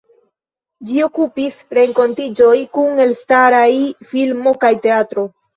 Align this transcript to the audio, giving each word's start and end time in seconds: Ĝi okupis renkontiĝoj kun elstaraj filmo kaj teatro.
Ĝi 0.91 0.95
okupis 1.07 1.59
renkontiĝoj 1.79 2.55
kun 2.79 3.05
elstaraj 3.07 3.71
filmo 4.15 4.59
kaj 4.65 4.77
teatro. 4.89 5.29